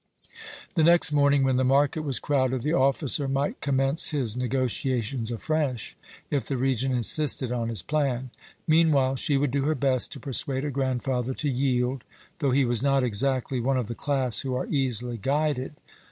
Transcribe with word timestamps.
The 0.73 0.83
next 0.83 1.11
morning, 1.11 1.43
when 1.43 1.57
the 1.57 1.63
market 1.63 2.01
was 2.01 2.17
crowded, 2.17 2.63
the 2.63 2.73
officer 2.73 3.27
might 3.27 3.61
commence 3.61 4.07
his 4.09 4.35
negotiations 4.35 5.29
afresh, 5.29 5.95
if 6.31 6.45
the 6.45 6.57
Regent 6.57 6.95
insisted 6.95 7.51
on 7.51 7.69
his 7.69 7.83
plan. 7.83 8.31
Meanwhile 8.67 9.17
she 9.17 9.37
would 9.37 9.51
do 9.51 9.65
her 9.65 9.75
best 9.75 10.11
to 10.13 10.19
persuade 10.19 10.63
her 10.63 10.71
grandfather 10.71 11.35
to 11.35 11.49
yield, 11.51 12.03
though 12.39 12.49
he 12.49 12.65
was 12.65 12.81
not 12.81 13.03
exactly 13.03 13.59
one 13.59 13.77
of 13.77 13.85
the 13.85 13.93
class 13.93 14.39
who 14.39 14.55
are 14.55 14.65
easily 14.65 15.17
guided. 15.19 15.75